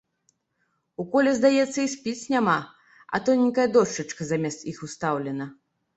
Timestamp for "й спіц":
1.83-2.15